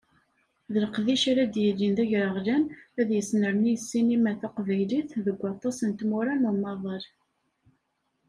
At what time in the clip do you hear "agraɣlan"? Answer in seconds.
2.03-2.63